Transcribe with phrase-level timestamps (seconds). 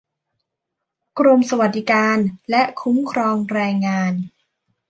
[1.19, 2.17] กรมสวัสดิการ
[2.49, 4.13] และคุ้มครองแรงงาน